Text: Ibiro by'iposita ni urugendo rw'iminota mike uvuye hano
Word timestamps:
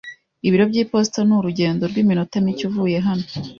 Ibiro 0.47 0.63
by'iposita 0.71 1.19
ni 1.27 1.33
urugendo 1.37 1.83
rw'iminota 1.91 2.35
mike 2.45 2.63
uvuye 2.69 2.97
hano 3.07 3.25